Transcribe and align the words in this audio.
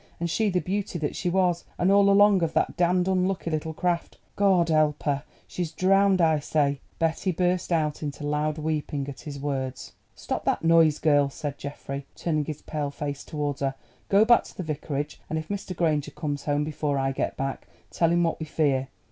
and 0.19 0.31
she 0.31 0.49
the 0.49 0.59
beauty 0.59 0.97
that 0.97 1.15
she 1.15 1.29
was; 1.29 1.63
and 1.77 1.91
all 1.91 2.09
along 2.09 2.41
of 2.41 2.53
that 2.53 2.75
damned 2.75 3.07
unlucky 3.07 3.51
little 3.51 3.71
craft. 3.71 4.17
Goad 4.35 4.69
help 4.69 5.03
her! 5.03 5.21
She's 5.45 5.71
drowned, 5.71 6.19
I 6.19 6.39
say——" 6.39 6.79
Betty 6.97 7.31
burst 7.31 7.71
out 7.71 8.01
into 8.01 8.25
loud 8.25 8.57
weeping 8.57 9.07
at 9.07 9.19
his 9.21 9.39
words. 9.39 9.91
"Stop 10.15 10.43
that 10.45 10.63
noise, 10.63 10.97
girl," 10.97 11.29
said 11.29 11.59
Geoffrey, 11.59 12.07
turning 12.15 12.45
his 12.45 12.63
pale 12.63 12.89
face 12.89 13.23
towards 13.23 13.61
her. 13.61 13.75
"Go 14.09 14.25
back 14.25 14.43
to 14.45 14.57
the 14.57 14.63
Vicarage, 14.63 15.21
and 15.29 15.37
if 15.37 15.49
Mr. 15.49 15.75
Granger 15.75 16.09
comes 16.09 16.45
home 16.45 16.63
before 16.63 16.97
I 16.97 17.11
get 17.11 17.37
back, 17.37 17.67
tell 17.91 18.11
him 18.11 18.23
what 18.23 18.39
we 18.39 18.47
fear. 18.47 18.87